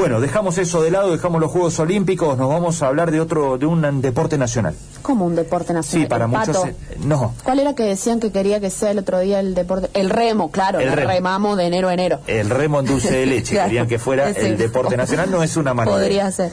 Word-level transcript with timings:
Bueno, 0.00 0.20
dejamos 0.20 0.56
eso 0.56 0.80
de 0.82 0.90
lado, 0.90 1.12
dejamos 1.12 1.40
los 1.42 1.50
Juegos 1.50 1.78
Olímpicos, 1.78 2.38
nos 2.38 2.48
vamos 2.48 2.82
a 2.82 2.86
hablar 2.86 3.10
de 3.10 3.20
otro, 3.20 3.58
de 3.58 3.66
un 3.66 4.00
deporte 4.00 4.38
nacional. 4.38 4.74
¿Cómo 5.02 5.26
un 5.26 5.36
deporte 5.36 5.74
nacional? 5.74 6.06
Sí, 6.06 6.08
para 6.08 6.24
¿El 6.24 6.30
muchos. 6.30 6.56
eh, 6.68 6.74
No, 7.04 7.34
¿Cuál 7.44 7.58
era 7.60 7.74
que 7.74 7.82
decían 7.82 8.18
que 8.18 8.32
quería 8.32 8.60
que 8.60 8.70
sea 8.70 8.92
el 8.92 8.98
otro 8.98 9.18
día 9.20 9.40
el 9.40 9.54
deporte? 9.54 9.90
El 9.92 10.08
remo, 10.08 10.50
claro, 10.50 10.80
El 10.80 10.88
el 10.88 10.94
remo. 10.94 11.10
remamos 11.10 11.56
de 11.58 11.66
enero 11.66 11.88
a 11.88 11.94
enero. 11.94 12.20
el 12.26 12.48
remo 12.48 12.80
en 12.80 12.86
dulce 12.86 13.12
de 13.14 13.26
leche, 13.26 13.52
Claro, 13.56 13.68
querían 13.68 13.88
que 13.88 13.98
fuera 13.98 14.30
el 14.30 14.56
deporte 14.56 14.96
nacional, 14.96 15.30
no 15.30 15.42
es 15.42 15.56
una 15.58 15.74
manera. 15.74 15.96
Podría 15.98 16.30
ser. 16.32 16.50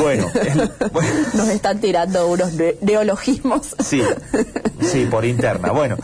Bueno, 0.00 0.28
el- 0.34 0.70
bueno, 0.92 1.08
Nos 1.34 1.48
están 1.48 1.80
tirando 1.80 2.28
unos 2.28 2.52
ne- 2.52 2.76
neologismos. 2.82 3.74
sí, 3.84 4.00
sí, 4.80 5.06
por 5.10 5.24
interna. 5.24 5.72
Bueno, 5.72 5.96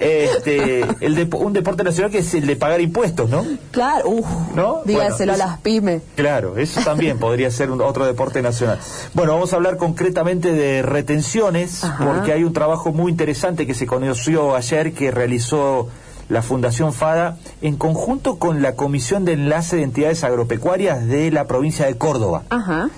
este, 0.00 0.80
el 1.00 1.28
un 1.34 1.52
deporte 1.52 1.84
nacional 1.84 2.10
que 2.10 2.18
es 2.18 2.34
el 2.34 2.46
de 2.46 2.56
pagar 2.56 2.80
impuestos, 2.80 3.28
¿no? 3.30 3.44
Claro, 3.70 4.08
uff, 4.08 4.26
¿No? 4.54 4.80
dígaselo 4.84 5.32
Bueno, 5.32 5.44
a 5.44 5.46
las 5.48 5.58
pymes. 5.60 6.02
Claro, 6.16 6.56
eso 6.56 6.80
también 6.82 7.18
podría 7.20 7.50
ser 7.50 7.70
un- 7.70 7.80
otro 7.82 8.06
deporte 8.06 8.42
nacional. 8.42 8.78
Bueno, 9.14 9.32
vamos 9.34 9.52
a 9.52 9.56
hablar 9.56 9.76
concretamente 9.76 10.52
de 10.52 10.82
retenciones, 10.82 11.84
Ajá. 11.84 12.04
porque 12.04 12.32
hay 12.32 12.44
un 12.44 12.52
trabajo 12.52 12.92
muy 12.92 13.12
interesante 13.12 13.66
que 13.66 13.74
se 13.74 13.86
conoció 13.86 14.56
ayer 14.56 14.92
que 14.94 15.10
realizó 15.10 15.88
la 16.28 16.42
Fundación 16.42 16.92
FADA 16.92 17.36
en 17.60 17.76
conjunto 17.76 18.38
con 18.38 18.62
la 18.62 18.76
Comisión 18.76 19.24
de 19.24 19.32
Enlace 19.32 19.76
de 19.76 19.82
Entidades 19.82 20.22
Agropecuarias 20.24 21.06
de 21.06 21.30
la 21.30 21.46
provincia 21.46 21.86
de 21.86 21.96
Córdoba. 21.96 22.44
Ajá. 22.50 22.88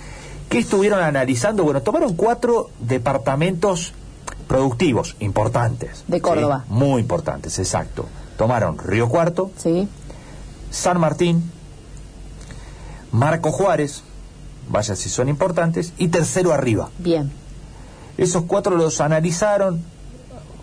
¿Qué 0.51 0.59
estuvieron 0.59 1.01
analizando? 1.03 1.65
Bueno, 1.65 1.81
tomaron 1.81 2.15
cuatro 2.15 2.69
departamentos 2.81 3.95
productivos 4.53 5.17
importantes. 5.21 6.05
De 6.09 6.19
¿sí? 6.19 6.21
Córdoba. 6.21 6.67
Muy 6.69 7.01
importantes, 7.01 7.59
exacto. 7.59 8.05
Tomaron 8.37 8.77
Río 8.77 9.09
Cuarto, 9.09 9.51
Sí. 9.57 9.89
San 10.71 11.01
Martín, 11.01 11.51
Marco 13.13 13.51
Juárez, 13.51 14.03
vaya 14.69 14.95
si 14.95 15.09
son 15.09 15.31
importantes, 15.31 15.95
y 15.97 16.09
tercero 16.09 16.53
arriba. 16.53 16.91
Bien. 16.99 17.33
Esos 18.19 18.43
cuatro 18.45 18.77
los 18.77 19.01
analizaron, 19.01 19.83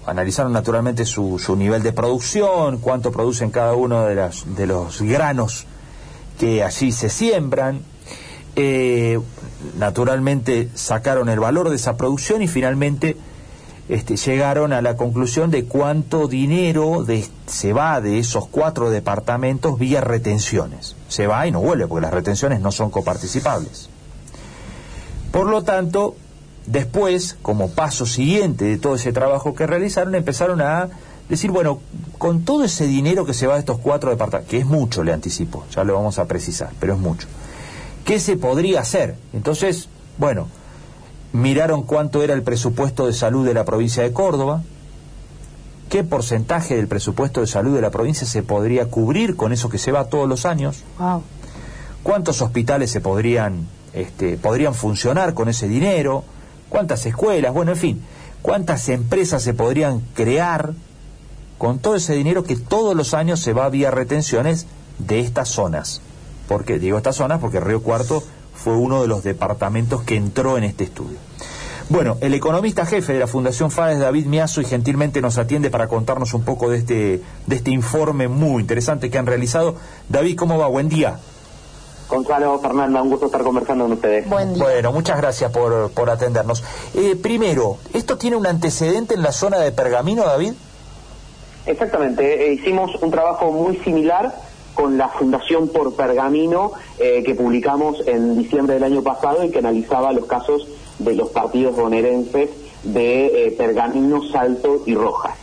analizaron 0.05 0.53
naturalmente 0.53 1.03
su, 1.03 1.39
su 1.39 1.55
nivel 1.55 1.81
de 1.81 1.91
producción, 1.91 2.77
cuánto 2.77 3.11
producen 3.11 3.49
cada 3.49 3.73
uno 3.73 4.03
de, 4.05 4.13
las, 4.13 4.55
de 4.55 4.67
los 4.67 5.01
granos 5.01 5.65
que 6.39 6.63
allí 6.63 6.91
se 6.91 7.09
siembran. 7.09 7.81
Eh, 8.55 9.19
naturalmente 9.79 10.69
sacaron 10.75 11.27
el 11.27 11.39
valor 11.39 11.69
de 11.71 11.75
esa 11.75 11.97
producción 11.97 12.43
y 12.43 12.47
finalmente 12.47 13.17
este, 13.89 14.17
llegaron 14.17 14.71
a 14.71 14.83
la 14.83 14.95
conclusión 14.95 15.49
de 15.49 15.65
cuánto 15.65 16.27
dinero 16.27 17.05
se 17.47 17.73
va 17.73 17.99
de 17.99 18.19
esos 18.19 18.47
cuatro 18.47 18.91
departamentos 18.91 19.79
vía 19.79 19.99
retenciones. 19.99 20.95
Se 21.07 21.25
va 21.25 21.47
y 21.47 21.51
no 21.51 21.59
vuelve 21.59 21.87
porque 21.87 22.03
las 22.03 22.13
retenciones 22.13 22.61
no 22.61 22.71
son 22.71 22.91
coparticipables. 22.91 23.89
Por 25.31 25.47
lo 25.47 25.63
tanto, 25.63 26.15
después, 26.67 27.35
como 27.41 27.71
paso 27.71 28.05
siguiente 28.05 28.65
de 28.65 28.77
todo 28.77 28.93
ese 28.93 29.11
trabajo 29.11 29.55
que 29.55 29.65
realizaron, 29.65 30.13
empezaron 30.13 30.61
a 30.61 30.89
decir, 31.27 31.49
bueno, 31.49 31.79
con 32.19 32.45
todo 32.45 32.65
ese 32.65 32.85
dinero 32.85 33.25
que 33.25 33.33
se 33.33 33.47
va 33.47 33.55
de 33.55 33.61
estos 33.61 33.79
cuatro 33.79 34.11
departamentos, 34.11 34.51
que 34.51 34.59
es 34.59 34.65
mucho, 34.67 35.03
le 35.03 35.13
anticipo, 35.13 35.65
ya 35.71 35.83
lo 35.83 35.95
vamos 35.95 36.19
a 36.19 36.25
precisar, 36.25 36.71
pero 36.79 36.93
es 36.93 36.99
mucho, 36.99 37.27
¿qué 38.05 38.19
se 38.19 38.37
podría 38.37 38.81
hacer? 38.81 39.15
Entonces, 39.33 39.89
bueno, 40.17 40.47
miraron 41.33 41.83
cuánto 41.83 42.23
era 42.23 42.33
el 42.33 42.43
presupuesto 42.43 43.05
de 43.05 43.13
salud 43.13 43.45
de 43.45 43.53
la 43.53 43.65
provincia 43.65 44.03
de 44.03 44.11
Córdoba, 44.13 44.61
qué 45.89 46.03
porcentaje 46.03 46.75
del 46.75 46.87
presupuesto 46.87 47.41
de 47.41 47.47
salud 47.47 47.75
de 47.75 47.81
la 47.81 47.91
provincia 47.91 48.25
se 48.27 48.43
podría 48.43 48.85
cubrir 48.87 49.35
con 49.35 49.53
eso 49.53 49.69
que 49.69 49.77
se 49.77 49.91
va 49.91 50.05
todos 50.05 50.27
los 50.27 50.45
años, 50.45 50.83
Wow. 50.99 51.23
cuántos 52.03 52.41
hospitales 52.41 52.91
se 52.91 53.01
podrían 53.01 53.67
este, 53.93 54.37
podrían 54.37 54.75
funcionar 54.75 55.33
con 55.33 55.49
ese 55.49 55.67
dinero, 55.67 56.23
cuántas 56.69 57.05
escuelas, 57.07 57.53
bueno, 57.53 57.71
en 57.71 57.77
fin, 57.77 58.01
cuántas 58.43 58.87
empresas 58.89 59.41
se 59.41 59.55
podrían 59.55 60.01
crear 60.13 60.73
con 61.57 61.79
todo 61.79 61.95
ese 61.95 62.13
dinero 62.13 62.43
que 62.43 62.55
todos 62.55 62.95
los 62.95 63.13
años 63.15 63.39
se 63.39 63.53
va 63.53 63.67
vía 63.69 63.89
retenciones 63.91 64.67
de 64.99 65.19
estas 65.21 65.49
zonas. 65.49 66.01
Porque 66.47 66.77
digo 66.79 66.97
estas 66.97 67.15
zonas 67.15 67.39
porque 67.39 67.59
Río 67.59 67.81
Cuarto 67.81 68.23
fue 68.63 68.75
uno 68.75 69.01
de 69.01 69.07
los 69.07 69.23
departamentos 69.23 70.03
que 70.03 70.15
entró 70.15 70.57
en 70.57 70.65
este 70.65 70.83
estudio. 70.83 71.17
Bueno, 71.87 72.17
el 72.21 72.33
economista 72.35 72.85
jefe 72.85 73.13
de 73.13 73.19
la 73.19 73.25
Fundación 73.25 73.71
FADA 73.71 73.93
es 73.93 73.99
David 73.99 74.27
Miazo 74.27 74.61
y 74.61 74.65
gentilmente 74.65 75.21
nos 75.21 75.37
atiende 75.39 75.71
para 75.71 75.87
contarnos 75.87 76.33
un 76.35 76.43
poco 76.43 76.69
de 76.69 76.77
este, 76.77 77.21
de 77.47 77.55
este 77.55 77.71
informe 77.71 78.27
muy 78.27 78.61
interesante 78.61 79.09
que 79.09 79.17
han 79.17 79.25
realizado. 79.25 79.75
David, 80.07 80.35
¿cómo 80.37 80.59
va? 80.59 80.67
Buen 80.67 80.87
día. 80.87 81.17
Gonzalo, 82.07 82.59
Fernanda, 82.59 83.01
un 83.01 83.09
gusto 83.09 83.27
estar 83.27 83.41
conversando 83.41 83.85
con 83.85 83.93
ustedes. 83.93 84.27
Buen 84.29 84.53
día. 84.53 84.63
Bueno, 84.63 84.91
muchas 84.91 85.17
gracias 85.17 85.51
por, 85.51 85.91
por 85.91 86.09
atendernos. 86.09 86.63
Eh, 86.93 87.15
primero, 87.15 87.77
¿esto 87.93 88.17
tiene 88.17 88.35
un 88.35 88.45
antecedente 88.45 89.15
en 89.15 89.23
la 89.23 89.31
zona 89.31 89.57
de 89.57 89.71
Pergamino, 89.71 90.25
David? 90.25 90.53
Exactamente, 91.65 92.47
eh, 92.47 92.53
hicimos 92.53 92.95
un 93.01 93.11
trabajo 93.11 93.51
muy 93.51 93.77
similar 93.77 94.33
con 94.79 94.97
la 94.97 95.09
Fundación 95.09 95.67
por 95.67 95.93
Pergamino 95.93 96.71
eh, 96.99 97.21
que 97.25 97.35
publicamos 97.35 97.97
en 98.07 98.37
diciembre 98.37 98.75
del 98.75 98.83
año 98.85 99.01
pasado 99.03 99.43
y 99.43 99.49
que 99.51 99.59
analizaba 99.59 100.13
los 100.13 100.25
casos 100.25 100.65
de 100.99 101.15
los 101.15 101.29
partidos 101.29 101.75
bonaerenses 101.75 102.49
de 102.83 103.47
eh, 103.47 103.51
Pergamino, 103.57 104.21
Salto 104.31 104.83
y 104.85 104.95
Rojas. 104.95 105.33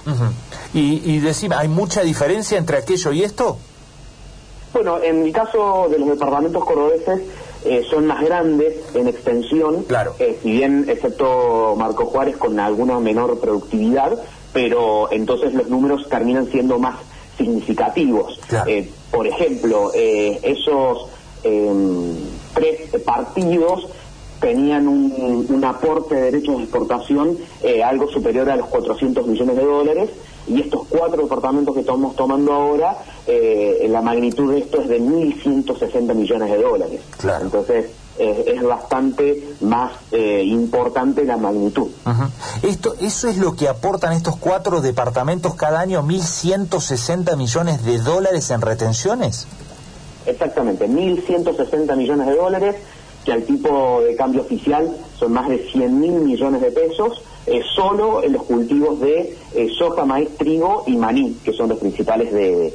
Y, 0.72 1.02
y 1.04 1.18
decime, 1.20 1.54
¿hay 1.56 1.68
mucha 1.68 2.00
diferencia 2.02 2.56
entre 2.56 2.78
aquello 2.78 3.12
y 3.12 3.22
esto? 3.24 3.58
Bueno, 4.72 5.02
en 5.02 5.22
el 5.26 5.32
caso 5.32 5.86
de 5.90 5.98
los 5.98 6.08
departamentos 6.08 6.64
cordobeses 6.64 7.20
eh, 7.66 7.84
son 7.90 8.06
más 8.06 8.22
grandes 8.24 8.74
en 8.94 9.08
extensión, 9.08 9.82
Claro. 9.84 10.14
eh, 10.18 10.38
si 10.42 10.50
bien 10.52 10.86
excepto 10.88 11.74
Marco 11.76 12.06
Juárez 12.06 12.36
con 12.38 12.58
alguna 12.58 12.98
menor 13.00 13.38
productividad, 13.38 14.18
pero 14.52 15.10
entonces 15.12 15.52
los 15.52 15.68
números 15.68 16.08
terminan 16.08 16.46
siendo 16.50 16.78
más 16.78 16.96
significativos. 17.36 18.40
Claro. 18.48 18.70
Eh, 18.70 18.88
por 19.10 19.26
ejemplo, 19.26 19.92
eh, 19.94 20.38
esos 20.42 21.08
em, 21.42 22.14
tres 22.54 22.90
partidos 23.04 23.88
tenían 24.40 24.86
un, 24.86 25.46
un 25.48 25.64
aporte 25.64 26.14
de 26.14 26.22
derechos 26.22 26.58
de 26.58 26.62
exportación 26.64 27.38
eh, 27.62 27.82
algo 27.82 28.08
superior 28.08 28.48
a 28.50 28.56
los 28.56 28.66
400 28.66 29.26
millones 29.26 29.56
de 29.56 29.64
dólares 29.64 30.10
y 30.46 30.60
estos 30.60 30.86
cuatro 30.88 31.22
departamentos 31.22 31.74
que 31.74 31.80
estamos 31.80 32.14
tomando 32.14 32.52
ahora, 32.52 32.96
eh, 33.26 33.86
la 33.90 34.00
magnitud 34.00 34.52
de 34.52 34.60
esto 34.60 34.80
es 34.80 34.88
de 34.88 35.00
1.160 35.00 36.14
millones 36.14 36.50
de 36.50 36.62
dólares. 36.62 37.00
Claro. 37.18 37.44
Entonces 37.44 37.86
eh, 38.18 38.54
es 38.56 38.62
bastante 38.62 39.56
más 39.60 39.92
eh, 40.12 40.42
importante 40.44 41.24
la 41.24 41.36
magnitud. 41.36 41.88
Esto, 42.62 42.94
¿Eso 43.00 43.28
es 43.28 43.36
lo 43.38 43.54
que 43.54 43.68
aportan 43.68 44.12
estos 44.12 44.36
cuatro 44.36 44.80
departamentos 44.80 45.54
cada 45.54 45.80
año, 45.80 46.02
1.160 46.02 47.36
millones 47.36 47.84
de 47.84 47.98
dólares 47.98 48.50
en 48.50 48.60
retenciones? 48.60 49.46
Exactamente, 50.26 50.88
1.160 50.88 51.96
millones 51.96 52.26
de 52.26 52.36
dólares, 52.36 52.76
que 53.24 53.32
al 53.32 53.42
tipo 53.42 54.00
de 54.02 54.16
cambio 54.16 54.42
oficial 54.42 54.96
son 55.18 55.32
más 55.32 55.48
de 55.48 55.66
100.000 55.68 55.90
millones 55.90 56.60
de 56.60 56.70
pesos, 56.70 57.22
eh, 57.46 57.60
solo 57.74 58.22
en 58.22 58.32
los 58.32 58.42
cultivos 58.44 59.00
de 59.00 59.36
eh, 59.54 59.68
soja, 59.78 60.04
maíz, 60.04 60.30
trigo 60.36 60.84
y 60.86 60.96
maní, 60.96 61.36
que 61.44 61.52
son 61.52 61.68
los 61.68 61.78
principales 61.78 62.32
de, 62.32 62.74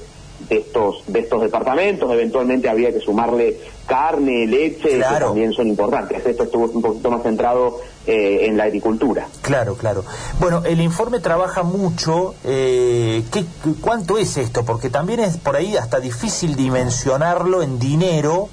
de 0.52 0.58
estos 0.58 1.04
de 1.08 1.20
estos 1.22 1.42
departamentos. 1.42 2.12
Eventualmente 2.12 2.70
habría 2.70 2.92
que 2.92 3.00
sumarle 3.00 3.58
carne, 3.88 4.46
leche, 4.46 4.98
Claro. 4.98 5.18
que 5.18 5.26
también 5.26 5.54
son 5.54 5.68
importantes. 5.68 6.26
Esto 6.26 6.44
estuvo 6.44 6.66
un 6.66 6.82
poquito 6.82 7.10
más 7.10 7.24
centrado 7.24 7.80
eh, 8.06 8.48
en 8.48 8.58
la 8.58 8.66
agricultura. 8.66 9.28
Claro, 9.42 9.76
claro. 9.76 10.04
Bueno, 10.40 10.64
el 10.66 10.82
informe 10.82 11.20
trabaja 11.20 11.64
mucho. 11.64 12.36
Eh, 12.44 13.24
¿qué, 13.32 13.46
¿Cuánto 13.80 14.18
es 14.18 14.36
esto? 14.38 14.66
Porque 14.66 14.90
también 14.90 15.22
es 15.22 15.38
por 15.38 15.56
ahí 15.56 15.78
hasta 15.78 16.00
difícil 16.02 16.56
dimensionarlo 16.56 17.62
en 17.64 17.80
dinero, 17.80 18.50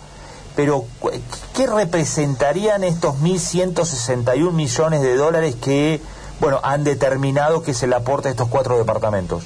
pero 0.54 0.84
¿qué 1.56 1.66
representarían 1.66 2.84
estos 2.84 3.16
1.161 3.16 4.52
millones 4.52 5.02
de 5.02 5.16
dólares 5.16 5.56
que, 5.56 6.00
bueno, 6.40 6.60
han 6.62 6.84
determinado 6.84 7.62
que 7.62 7.72
es 7.72 7.82
el 7.82 7.92
aporte 7.92 8.28
de 8.28 8.32
estos 8.32 8.48
cuatro 8.48 8.78
departamentos? 8.78 9.42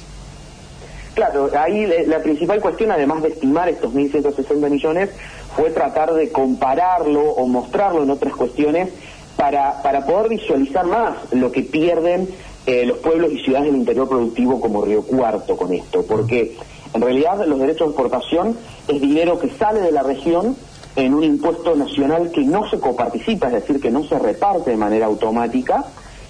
Claro, 1.13 1.49
ahí 1.57 1.85
la 2.07 2.19
principal 2.19 2.59
cuestión, 2.59 2.91
además 2.91 3.21
de 3.21 3.29
estimar 3.29 3.69
estos 3.69 3.93
1.160 3.93 4.69
millones, 4.69 5.09
fue 5.55 5.69
tratar 5.69 6.13
de 6.13 6.31
compararlo 6.31 7.21
o 7.21 7.45
mostrarlo 7.47 8.03
en 8.03 8.09
otras 8.09 8.33
cuestiones 8.33 8.89
para, 9.35 9.81
para 9.83 10.05
poder 10.05 10.29
visualizar 10.29 10.85
más 10.85 11.15
lo 11.31 11.51
que 11.51 11.61
pierden 11.61 12.27
eh, 12.65 12.85
los 12.85 12.97
pueblos 12.99 13.31
y 13.31 13.43
ciudades 13.43 13.67
del 13.67 13.75
interior 13.75 14.07
productivo 14.07 14.59
como 14.59 14.83
Río 14.83 15.03
Cuarto 15.03 15.55
con 15.55 15.73
esto, 15.73 16.03
porque 16.07 16.55
en 16.93 17.01
realidad 17.01 17.45
los 17.45 17.59
derechos 17.59 17.87
de 17.87 17.91
exportación 17.91 18.57
es 18.87 19.01
dinero 19.01 19.37
que 19.37 19.49
sale 19.49 19.81
de 19.81 19.91
la 19.91 20.01
región 20.01 20.55
en 20.95 21.13
un 21.13 21.23
impuesto 21.23 21.75
nacional 21.75 22.31
que 22.31 22.41
no 22.41 22.69
se 22.69 22.79
coparticipa, 22.79 23.47
es 23.47 23.53
decir, 23.53 23.81
que 23.81 23.91
no 23.91 24.03
se 24.03 24.17
reparte 24.17 24.71
de 24.71 24.77
manera 24.77 25.07
automática, 25.07 25.85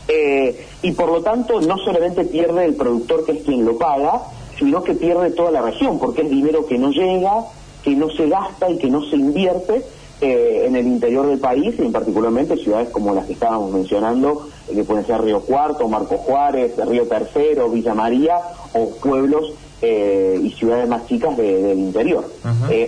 eh, 0.07 0.65
y 0.81 0.91
por 0.91 1.09
lo 1.09 1.21
tanto 1.21 1.61
no 1.61 1.77
solamente 1.77 2.25
pierde 2.25 2.65
el 2.65 2.75
productor 2.75 3.25
que 3.25 3.33
es 3.33 3.43
quien 3.43 3.63
lo 3.63 3.77
paga, 3.77 4.23
sino 4.63 4.83
que 4.83 4.93
pierde 4.93 5.31
toda 5.31 5.51
la 5.51 5.61
región, 5.61 5.99
porque 5.99 6.21
es 6.21 6.29
dinero 6.29 6.65
que 6.65 6.77
no 6.77 6.91
llega, 6.91 7.43
que 7.83 7.95
no 7.95 8.09
se 8.09 8.29
gasta 8.29 8.69
y 8.69 8.77
que 8.77 8.89
no 8.89 9.03
se 9.03 9.17
invierte 9.17 9.83
eh, 10.21 10.63
en 10.67 10.75
el 10.77 10.87
interior 10.87 11.27
del 11.27 11.39
país 11.39 11.75
y 11.77 11.81
en 11.81 11.91
particularmente 11.91 12.55
ciudades 12.55 12.89
como 12.89 13.13
las 13.13 13.25
que 13.25 13.33
estábamos 13.33 13.71
mencionando, 13.71 14.47
eh, 14.69 14.75
que 14.75 14.83
pueden 14.85 15.05
ser 15.05 15.21
Río 15.21 15.41
Cuarto, 15.41 15.89
Marco 15.89 16.17
Juárez, 16.17 16.73
Río 16.87 17.07
Tercero, 17.07 17.69
Villa 17.69 17.93
María 17.93 18.37
o 18.73 18.89
pueblos 18.91 19.51
eh, 19.81 20.39
y 20.41 20.49
ciudades 20.51 20.87
más 20.87 21.05
chicas 21.07 21.35
del 21.35 21.77
interior. 21.77 22.23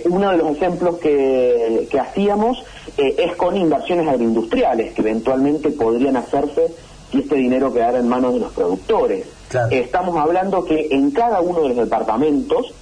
uno 0.06 0.30
de 0.30 0.36
los 0.38 0.56
ejemplos 0.56 0.96
que, 0.96 1.86
que 1.90 2.00
hacíamos 2.00 2.64
es 2.96 3.36
con 3.36 3.54
inversiones 3.54 4.08
agroindustriales 4.08 4.94
que 4.94 5.02
eventualmente 5.02 5.68
podrían 5.72 6.16
hacerse 6.16 6.68
si 7.12 7.18
este 7.18 7.34
dinero 7.34 7.70
quedara 7.70 7.98
en 7.98 8.08
manos 8.08 8.32
de 8.32 8.40
los 8.40 8.52
productores. 8.52 9.35
Estamos 9.70 10.16
hablando 10.16 10.64
que 10.64 10.88
en 10.90 11.10
cada 11.10 11.40
uno 11.40 11.62
de 11.62 11.68
los 11.68 11.76
departamentos 11.76 12.72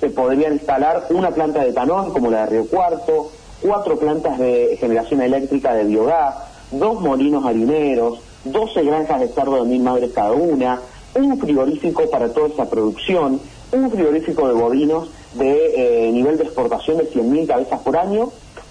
se 0.00 0.10
podría 0.10 0.50
instalar 0.50 1.06
una 1.10 1.30
planta 1.30 1.62
de 1.62 1.70
etanol 1.70 2.12
como 2.12 2.30
la 2.30 2.40
de 2.40 2.46
Río 2.46 2.66
Cuarto, 2.68 3.30
cuatro 3.62 3.98
plantas 3.98 4.38
de 4.38 4.76
generación 4.78 5.22
eléctrica 5.22 5.74
de 5.74 5.84
biogás, 5.84 6.34
dos 6.70 7.00
molinos 7.00 7.44
harineros, 7.46 8.18
12 8.44 8.82
granjas 8.82 9.20
de 9.20 9.28
cerdo 9.28 9.62
de 9.62 9.68
mil 9.68 9.82
madres 9.82 10.10
cada 10.14 10.32
una, 10.32 10.80
un 11.14 11.38
frigorífico 11.38 12.10
para 12.10 12.28
toda 12.32 12.48
esa 12.48 12.68
producción, 12.68 13.40
un 13.72 13.90
frigorífico 13.90 14.46
de 14.46 14.54
bovinos 14.54 15.08
de 15.34 16.08
eh, 16.08 16.12
nivel 16.12 16.36
de 16.36 16.44
exportación 16.44 16.98
de 16.98 17.10
100.000 17.10 17.46
cabezas 17.46 17.80
por 17.80 17.96
año. 17.96 18.30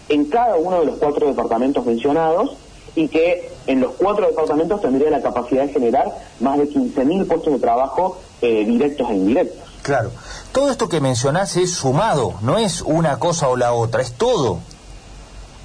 En 0.10 0.26
cada 0.26 0.56
uno 0.56 0.80
de 0.80 0.86
los 0.86 0.98
cuatro 0.98 1.28
departamentos 1.28 1.86
mencionados 1.86 2.56
y 2.96 3.08
que 3.08 3.50
en 3.68 3.82
los 3.82 3.94
cuatro 3.94 4.28
departamentos 4.28 4.82
tendría 4.82 5.10
la 5.10 5.22
capacidad 5.22 5.66
de 5.66 5.74
generar 5.74 6.14
más 6.40 6.58
de 6.58 6.70
15.000 6.70 7.28
puestos 7.28 7.54
de 7.54 7.60
trabajo 7.60 8.20
eh, 8.42 8.66
directos 8.66 9.10
e 9.10 9.14
indirectos. 9.14 9.64
Claro. 9.82 10.12
Todo 10.52 10.72
esto 10.72 10.88
que 10.88 11.02
mencionás 11.02 11.58
es 11.58 11.72
sumado, 11.74 12.36
no 12.42 12.58
es 12.58 12.82
una 12.82 13.20
cosa 13.20 13.50
o 13.50 13.58
la 13.58 13.74
otra, 13.74 14.02
es 14.02 14.14
todo. 14.14 14.60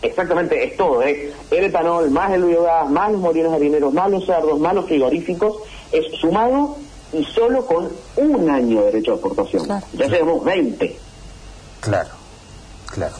Exactamente, 0.00 0.64
es 0.64 0.76
todo, 0.76 1.02
¿eh? 1.02 1.32
el 1.50 1.64
etanol, 1.64 2.10
más 2.10 2.32
el 2.32 2.44
biogás, 2.44 2.88
más 2.88 3.10
los 3.10 3.20
molinos 3.20 3.52
harineros, 3.52 3.92
más 3.92 4.10
los 4.10 4.24
cerdos, 4.24 4.58
más 4.60 4.74
los 4.74 4.86
frigoríficos, 4.86 5.56
es 5.90 6.04
sumado 6.20 6.76
y 7.12 7.24
solo 7.24 7.66
con 7.66 7.88
un 8.16 8.50
año 8.50 8.80
de 8.80 8.86
derecho 8.86 9.12
de 9.12 9.16
exportación. 9.16 9.82
Ya 9.94 10.08
tenemos 10.08 10.44
20. 10.44 10.96
Claro, 11.80 12.10
claro. 12.86 13.14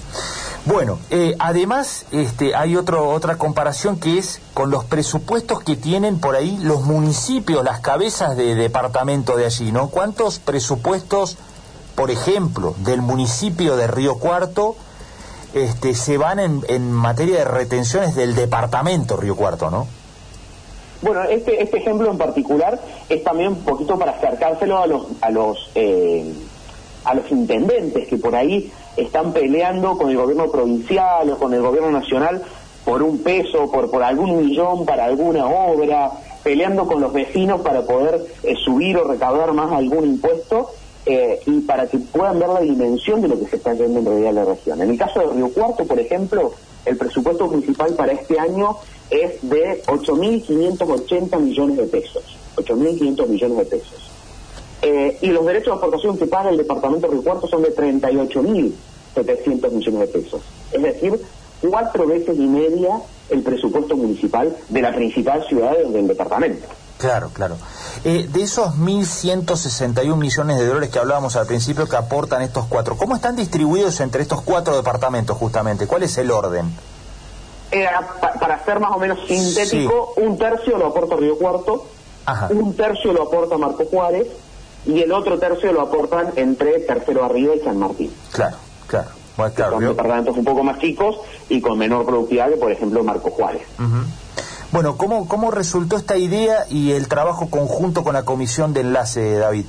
Bueno, 0.65 0.99
eh, 1.11 1.35
además 1.39 2.05
este, 2.13 2.55
hay 2.55 2.77
otro, 2.77 3.09
otra 3.09 3.37
comparación 3.37 3.99
que 3.99 4.19
es 4.19 4.41
con 4.53 4.71
los 4.71 4.85
presupuestos 4.85 5.63
que 5.63 5.77
tienen 5.77 6.21
por 6.21 6.37
ahí 6.37 6.59
los 6.63 6.83
municipios, 6.83 7.65
las 7.65 7.81
cabezas 7.81 8.37
de 8.37 8.55
departamento 8.55 9.37
de 9.37 9.47
allí, 9.47 9.73
¿no? 9.73 9.89
¿Cuántos 9.89 10.39
presupuestos, 10.39 11.39
por 11.95 12.11
ejemplo, 12.11 12.75
del 12.79 13.01
municipio 13.01 13.77
de 13.77 13.87
Río 13.87 14.17
Cuarto 14.17 14.77
este, 15.55 15.95
se 15.95 16.19
van 16.19 16.39
en, 16.39 16.63
en 16.69 16.93
materia 16.93 17.39
de 17.39 17.45
retenciones 17.47 18.15
del 18.15 18.35
departamento 18.35 19.17
Río 19.17 19.37
Cuarto, 19.37 19.71
¿no? 19.71 19.87
Bueno, 21.01 21.23
este, 21.25 21.63
este 21.63 21.79
ejemplo 21.79 22.11
en 22.11 22.19
particular 22.19 22.81
es 23.09 23.23
también 23.23 23.51
un 23.51 23.65
poquito 23.65 23.99
para 23.99 24.13
acercárselo 24.13 24.79
a 24.79 24.87
los, 24.87 25.07
a 25.21 25.31
los, 25.31 25.71
eh, 25.75 26.25
a 27.05 27.15
los 27.15 27.31
intendentes 27.31 28.09
que 28.09 28.17
por 28.17 28.35
ahí 28.35 28.73
están 28.99 29.33
peleando 29.33 29.97
con 29.97 30.11
el 30.11 30.17
gobierno 30.17 30.51
provincial 30.51 31.31
o 31.31 31.39
con 31.39 31.55
el 31.55 31.63
gobierno 31.63 31.91
nacional 31.91 32.43
por 32.85 33.03
un 33.03 33.19
peso, 33.19 33.71
por, 33.71 34.03
algún 34.03 34.37
millón 34.39 34.87
para 34.87 35.05
alguna 35.05 35.47
obra, 35.47 36.11
peleando 36.43 36.87
con 36.87 37.01
los 37.01 37.13
vecinos 37.13 37.61
para 37.61 37.83
poder 37.83 38.27
eh, 38.43 38.55
subir 38.65 38.97
o 38.97 39.05
recaudar 39.05 39.53
más 39.53 39.71
algún 39.73 40.05
impuesto 40.05 40.71
eh, 41.05 41.41
y 41.47 41.61
para 41.61 41.87
que 41.87 41.99
puedan 41.99 42.39
ver 42.39 42.49
la 42.49 42.61
dimensión 42.61 43.21
de 43.21 43.29
lo 43.29 43.39
que 43.39 43.47
se 43.47 43.57
está 43.57 43.73
haciendo 43.73 43.99
en 44.01 44.07
realidad 44.07 44.31
en 44.31 44.35
la 44.35 44.45
región. 44.45 44.81
En 44.81 44.91
el 44.91 44.99
caso 44.99 45.21
de 45.21 45.27
Río 45.35 45.53
Cuarto, 45.53 45.85
por 45.85 45.99
ejemplo, 45.99 46.53
el 46.85 46.97
presupuesto 46.97 47.49
principal 47.49 47.95
para 47.95 48.13
este 48.13 48.39
año 48.39 48.77
es 49.11 49.39
de 49.43 49.83
8.580 49.87 51.39
millones 51.41 51.77
de 51.77 51.85
pesos. 51.85 52.25
8.500 52.57 53.27
millones 53.27 53.59
de 53.59 53.65
pesos. 53.65 54.11
Eh, 54.81 55.19
y 55.23 55.29
los 55.29 55.45
derechos 55.45 55.75
de 55.75 55.79
aportación 55.79 56.17
que 56.17 56.27
paga 56.27 56.51
el 56.51 56.57
departamento 56.57 57.07
de 57.07 57.15
Río 57.15 57.23
Cuarto 57.23 57.49
son 57.49 57.63
de 57.63 57.71
38.700 59.25 59.71
millones 59.73 60.01
de 60.01 60.07
pesos. 60.21 60.43
Es 60.73 60.83
decir, 60.83 61.21
cuatro 61.61 62.07
veces 62.07 62.37
y 62.37 62.47
media 62.47 63.01
el 63.31 63.43
presupuesto 63.43 63.97
municipal 63.97 64.57
de 64.69 64.83
la 64.83 64.95
principal 64.95 65.45
ciudad 65.47 65.77
del 65.77 66.07
departamento. 66.07 66.67
Claro, 66.99 67.31
claro. 67.33 67.57
Eh, 68.05 68.29
de 68.29 68.43
esos 68.43 68.75
1.161 68.75 70.17
millones 70.17 70.59
de 70.59 70.67
dólares 70.67 70.91
que 70.91 70.99
hablábamos 70.99 71.37
al 71.37 71.47
principio 71.47 71.89
que 71.89 71.97
aportan 71.97 72.43
estos 72.43 72.67
cuatro, 72.67 72.97
¿cómo 72.97 73.15
están 73.15 73.37
distribuidos 73.37 74.01
entre 74.01 74.23
estos 74.23 74.43
cuatro 74.43 74.77
departamentos 74.77 75.37
justamente? 75.37 75.87
¿Cuál 75.87 76.03
es 76.03 76.19
el 76.19 76.31
orden? 76.31 76.73
Eh, 77.71 77.87
para 78.41 78.65
ser 78.65 78.81
más 78.81 78.93
o 78.93 78.99
menos 78.99 79.19
sintético, 79.29 80.15
un 80.17 80.39
tercio 80.39 80.79
lo 80.79 80.87
aporta 80.87 81.17
Río 81.17 81.39
Cuarto, 81.39 81.87
un 82.51 82.75
tercio 82.75 83.13
lo 83.13 83.25
aporta 83.25 83.57
Marco 83.59 83.85
Juárez 83.85 84.27
y 84.87 85.01
el 85.01 85.13
otro 85.13 85.39
tercio 85.39 85.73
lo 85.73 85.83
aportan 85.83 86.33
entre 86.37 86.81
Tercero 86.81 87.25
Arriba 87.25 87.55
y 87.55 87.61
San 87.61 87.79
Martín. 87.79 88.13
Claro, 88.33 88.57
claro. 88.89 89.11
son 89.71 89.81
departamentos 89.81 90.37
un 90.37 90.45
poco 90.45 90.65
más 90.65 90.79
chicos 90.79 91.19
y 91.49 91.61
con 91.61 91.79
menor 91.79 92.05
productividad 92.05 92.49
que, 92.49 92.57
por 92.57 92.73
ejemplo, 92.73 93.05
Marco 93.05 93.31
Juárez. 93.31 93.63
Bueno, 94.73 94.97
¿cómo, 94.97 95.29
¿cómo 95.29 95.51
resultó 95.51 95.97
esta 95.97 96.17
idea 96.17 96.67
y 96.69 96.93
el 96.93 97.09
trabajo 97.09 97.49
conjunto 97.49 98.05
con 98.05 98.15
la 98.15 98.25
comisión 98.25 98.75
de 98.75 98.81
enlace, 98.81 99.37
David? 99.37 99.65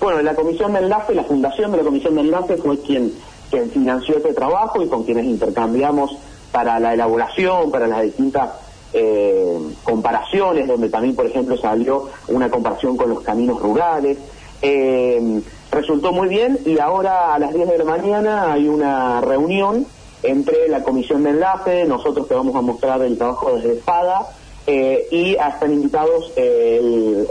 Bueno, 0.00 0.20
la 0.22 0.34
comisión 0.34 0.72
de 0.74 0.80
enlace, 0.80 1.14
la 1.14 1.24
fundación 1.24 1.70
de 1.72 1.78
la 1.78 1.84
comisión 1.84 2.14
de 2.14 2.20
enlace 2.20 2.56
fue 2.58 2.78
quien, 2.80 3.12
quien 3.50 3.70
financió 3.70 4.18
este 4.18 4.34
trabajo 4.34 4.82
y 4.82 4.88
con 4.88 5.04
quienes 5.04 5.24
intercambiamos 5.24 6.16
para 6.52 6.78
la 6.78 6.92
elaboración, 6.92 7.70
para 7.70 7.86
las 7.86 8.02
distintas 8.02 8.50
eh, 8.92 9.58
comparaciones, 9.82 10.68
donde 10.68 10.90
también, 10.90 11.16
por 11.16 11.26
ejemplo, 11.26 11.56
salió 11.56 12.10
una 12.28 12.50
comparación 12.50 12.96
con 12.96 13.08
los 13.08 13.20
caminos 13.20 13.60
rurales. 13.60 14.18
Eh, 14.60 15.42
resultó 15.70 16.12
muy 16.12 16.28
bien 16.28 16.58
y 16.64 16.78
ahora 16.78 17.34
a 17.34 17.38
las 17.38 17.52
10 17.52 17.68
de 17.68 17.78
la 17.78 17.84
mañana 17.84 18.52
hay 18.52 18.68
una 18.68 19.20
reunión 19.20 19.86
entre 20.22 20.68
la 20.68 20.82
comisión 20.82 21.22
de 21.22 21.30
enlace, 21.30 21.84
nosotros 21.84 22.26
te 22.28 22.34
vamos 22.34 22.54
a 22.56 22.60
mostrar 22.60 23.02
el 23.02 23.16
trabajo 23.16 23.56
desde 23.56 23.80
FADA, 23.80 24.26
eh, 24.68 25.06
y 25.12 25.34
están 25.34 25.72
invitados 25.72 26.32
el, 26.34 27.26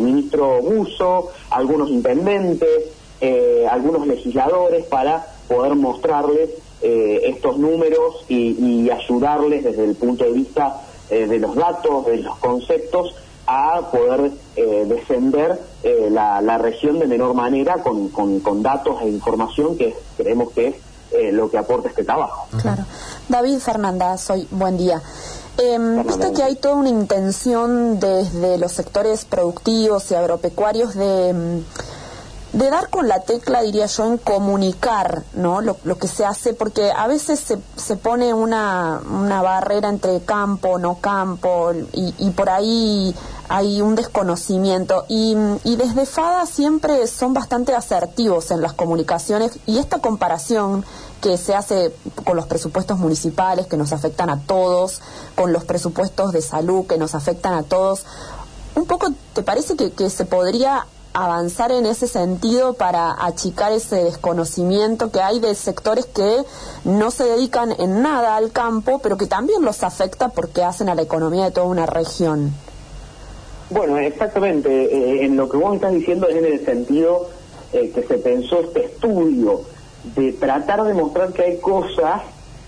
ministro 0.00 0.62
Buso, 0.62 1.30
algunos 1.50 1.90
intendentes, 1.90 2.84
eh, 3.20 3.66
algunos 3.70 4.06
legisladores 4.06 4.86
para 4.86 5.26
poder 5.46 5.74
mostrarles 5.74 6.50
eh, 6.80 7.20
estos 7.24 7.58
números 7.58 8.24
y, 8.28 8.88
ayudarles 8.88 9.62
desde 9.62 9.84
el 9.84 9.94
punto 9.94 10.24
de 10.24 10.32
vista 10.32 10.80
de 11.10 11.38
los 11.40 11.56
datos, 11.56 12.06
de 12.06 12.18
los 12.18 12.36
conceptos, 12.38 13.16
a 13.52 13.90
poder 13.90 14.30
defender 14.56 15.58
la, 16.10 16.40
la, 16.40 16.58
región 16.58 16.98
de 16.98 17.06
menor 17.06 17.34
manera 17.34 17.82
con, 17.82 18.08
con, 18.08 18.40
con 18.40 18.62
datos 18.62 19.00
e 19.02 19.08
información 19.08 19.76
que 19.76 19.94
creemos 20.16 20.52
que 20.52 20.68
es 20.68 20.74
eh, 21.12 21.32
lo 21.32 21.50
que 21.50 21.58
aporta 21.58 21.88
este 21.88 22.04
trabajo. 22.04 22.46
Claro. 22.62 22.84
David 23.28 23.58
Fernanda, 23.58 24.16
soy 24.16 24.46
buen 24.52 24.76
día. 24.76 25.02
Eh, 25.58 25.76
Viste 26.06 26.32
que 26.32 26.44
hay 26.44 26.54
toda 26.54 26.76
una 26.76 26.88
intención 26.88 27.98
desde 27.98 28.58
los 28.58 28.70
sectores 28.70 29.24
productivos 29.24 30.08
y 30.12 30.14
agropecuarios 30.14 30.94
de, 30.94 31.32
mm, 31.32 31.58
de 32.60 32.68
dar 32.68 32.90
con 32.90 33.08
la 33.08 33.20
tecla, 33.20 33.62
diría 33.62 33.86
yo, 33.86 34.04
en 34.04 34.18
comunicar 34.18 35.22
¿no? 35.32 35.62
lo, 35.62 35.76
que 35.98 36.08
se 36.08 36.26
hace, 36.26 36.52
porque 36.52 36.92
a 36.92 37.06
veces 37.06 37.40
se, 37.40 37.58
se 37.76 37.96
pone 37.96 38.34
una, 38.34 39.00
una 39.10 39.40
barrera 39.40 39.88
entre 39.88 40.20
campo, 40.20 40.78
no 40.78 40.98
campo, 41.00 41.72
y, 41.92 42.14
y 42.18 42.30
por 42.30 42.50
ahí 42.50 43.14
hay 43.48 43.80
un 43.80 43.94
desconocimiento 43.94 45.06
y, 45.08 45.34
y, 45.64 45.76
desde 45.76 46.04
FADA 46.04 46.44
siempre 46.44 47.06
son 47.06 47.32
bastante 47.32 47.74
asertivos 47.74 48.50
en 48.50 48.60
las 48.60 48.74
comunicaciones 48.74 49.58
y 49.66 49.78
esta 49.78 49.98
comparación 49.98 50.84
que 51.22 51.38
se 51.38 51.54
hace 51.54 51.94
con 52.24 52.36
los 52.36 52.46
presupuestos 52.46 52.98
municipales 52.98 53.66
que 53.66 53.78
nos 53.78 53.92
afectan 53.92 54.28
a 54.28 54.38
todos, 54.38 55.00
con 55.34 55.52
los 55.52 55.64
presupuestos 55.64 56.32
de 56.32 56.42
salud 56.42 56.86
que 56.86 56.98
nos 56.98 57.14
afectan 57.14 57.54
a 57.54 57.62
todos, 57.62 58.04
un 58.74 58.84
poco 58.84 59.08
te 59.32 59.42
parece 59.42 59.76
que, 59.76 59.92
que 59.92 60.10
se 60.10 60.26
podría 60.26 60.86
avanzar 61.12 61.72
en 61.72 61.86
ese 61.86 62.06
sentido 62.06 62.74
para 62.74 63.24
achicar 63.24 63.72
ese 63.72 64.04
desconocimiento 64.04 65.10
que 65.10 65.20
hay 65.20 65.40
de 65.40 65.54
sectores 65.54 66.06
que 66.06 66.42
no 66.84 67.10
se 67.10 67.24
dedican 67.24 67.72
en 67.78 68.02
nada 68.02 68.36
al 68.36 68.52
campo, 68.52 69.00
pero 69.02 69.16
que 69.16 69.26
también 69.26 69.62
los 69.62 69.82
afecta 69.82 70.28
porque 70.28 70.62
hacen 70.62 70.88
a 70.88 70.94
la 70.94 71.02
economía 71.02 71.46
de 71.46 71.50
toda 71.50 71.66
una 71.66 71.86
región. 71.86 72.52
Bueno, 73.70 73.98
exactamente. 73.98 74.68
Eh, 74.70 75.24
en 75.24 75.36
lo 75.36 75.48
que 75.48 75.56
vos 75.56 75.74
estás 75.74 75.92
diciendo 75.92 76.28
es 76.28 76.36
en 76.36 76.44
el 76.44 76.64
sentido 76.64 77.28
eh, 77.72 77.90
que 77.94 78.02
se 78.02 78.18
pensó 78.18 78.60
este 78.60 78.86
estudio 78.86 79.62
de 80.16 80.32
tratar 80.32 80.82
de 80.84 80.94
mostrar 80.94 81.32
que 81.32 81.42
hay 81.42 81.58
cosas, 81.58 82.22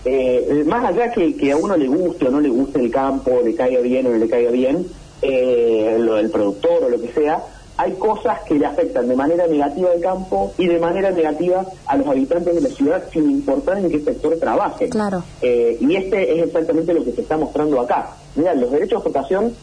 eh, 0.05 0.63
más 0.67 0.85
allá 0.85 1.11
que, 1.11 1.35
que 1.35 1.51
a 1.51 1.57
uno 1.57 1.75
le 1.75 1.87
guste 1.87 2.27
o 2.27 2.31
no 2.31 2.39
le 2.39 2.49
guste 2.49 2.79
el 2.79 2.91
campo, 2.91 3.41
le 3.43 3.55
caiga 3.55 3.81
bien 3.81 4.05
o 4.07 4.09
no 4.11 4.17
le 4.17 4.29
caiga 4.29 4.51
bien, 4.51 4.85
lo 5.21 6.15
del 6.15 6.29
productor 6.29 6.83
o 6.83 6.89
lo 6.89 6.99
que 6.99 7.11
sea, 7.13 7.41
hay 7.77 7.93
cosas 7.93 8.41
que 8.41 8.55
le 8.55 8.65
afectan 8.65 9.07
de 9.07 9.15
manera 9.15 9.47
negativa 9.47 9.91
al 9.91 9.99
campo 9.99 10.53
y 10.57 10.67
de 10.67 10.79
manera 10.79 11.11
negativa 11.11 11.65
a 11.87 11.97
los 11.97 12.07
habitantes 12.07 12.53
de 12.53 12.61
la 12.61 12.69
ciudad, 12.69 13.03
sin 13.11 13.29
importar 13.29 13.79
en 13.79 13.89
qué 13.89 13.99
sector 13.99 14.37
trabajen. 14.37 14.89
Claro. 14.89 15.23
Eh, 15.41 15.77
y 15.79 15.95
este 15.95 16.37
es 16.37 16.47
exactamente 16.47 16.93
lo 16.93 17.03
que 17.03 17.13
se 17.13 17.21
está 17.21 17.37
mostrando 17.37 17.79
acá. 17.81 18.11
Mira, 18.35 18.53
los 18.53 18.71
derechos 18.71 19.03
de 19.03 19.09
exportación 19.09 19.53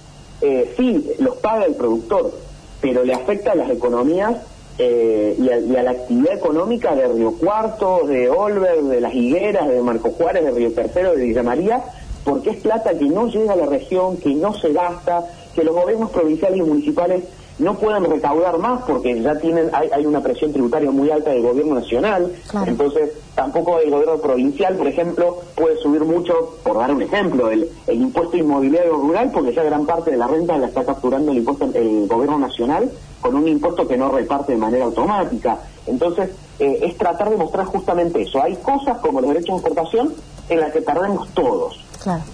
eh, 0.40 0.74
sí 0.76 1.12
los 1.18 1.36
paga 1.36 1.66
el 1.66 1.74
productor, 1.74 2.32
pero 2.80 3.04
le 3.04 3.14
afecta 3.14 3.52
a 3.52 3.54
las 3.54 3.70
economías 3.70 4.36
eh, 4.78 5.36
y, 5.38 5.76
a, 5.76 5.82
la 5.82 5.90
actividad 5.90 6.34
económica 6.34 6.94
de 6.96 7.06
Río 7.06 7.32
Cuarto, 7.32 8.06
de 8.06 8.28
Olver, 8.28 8.82
de 8.82 9.00
Las 9.00 9.14
Higueras, 9.14 9.68
de 9.68 9.80
Marco 9.82 10.10
Juárez, 10.10 10.44
de 10.44 10.50
Río 10.50 10.72
Tercero, 10.72 11.14
de 11.14 11.24
Villa 11.26 11.42
María, 11.42 11.84
porque 12.24 12.50
es 12.50 12.56
plata 12.56 12.94
que 12.98 13.04
no 13.04 13.28
llega 13.28 13.52
a 13.52 13.56
la 13.56 13.66
región, 13.66 14.16
que 14.16 14.34
no 14.34 14.54
se 14.54 14.72
gasta, 14.72 15.26
que 15.54 15.64
los 15.64 15.74
gobiernos 15.74 16.10
provinciales 16.10 16.58
y 16.58 16.62
municipales 16.62 17.24
no 17.60 17.74
pueden 17.74 18.04
recaudar 18.04 18.58
más 18.58 18.82
porque 18.82 19.20
ya 19.20 19.38
tienen 19.38 19.70
hay, 19.72 19.88
hay 19.92 20.06
una 20.06 20.22
presión 20.22 20.52
tributaria 20.52 20.90
muy 20.90 21.10
alta 21.10 21.30
del 21.30 21.42
gobierno 21.42 21.74
nacional, 21.74 22.32
entonces 22.66 23.12
tampoco 23.34 23.78
el 23.78 23.90
gobierno 23.90 24.18
provincial, 24.18 24.76
por 24.76 24.88
ejemplo, 24.88 25.38
puede 25.54 25.76
subir 25.76 26.04
mucho, 26.04 26.56
por 26.64 26.78
dar 26.78 26.92
un 26.92 27.02
ejemplo, 27.02 27.50
el, 27.50 27.68
el 27.86 28.00
impuesto 28.00 28.36
inmobiliario 28.36 28.94
rural, 28.94 29.30
porque 29.32 29.52
ya 29.52 29.62
gran 29.62 29.86
parte 29.86 30.10
de 30.10 30.16
la 30.16 30.26
renta 30.26 30.56
la 30.56 30.68
está 30.68 30.84
capturando 30.84 31.30
el 31.30 31.38
impuesto 31.38 31.70
el 31.74 32.08
gobierno 32.08 32.38
nacional 32.38 32.90
con 33.20 33.34
un 33.34 33.46
impuesto 33.46 33.86
que 33.86 33.96
no 33.96 34.10
reparte 34.10 34.52
de 34.52 34.58
manera 34.58 34.86
automática. 34.86 35.58
Entonces, 35.86 36.30
eh, 36.58 36.80
es 36.82 36.96
tratar 36.96 37.30
de 37.30 37.36
mostrar 37.36 37.66
justamente 37.66 38.22
eso. 38.22 38.42
Hay 38.42 38.56
cosas 38.56 38.98
como 38.98 39.20
los 39.20 39.30
derechos 39.30 39.62
de 39.62 39.68
exportación 39.68 40.14
en 40.48 40.60
las 40.60 40.72
que 40.72 40.80
perdemos 40.80 41.28
todos. 41.34 41.78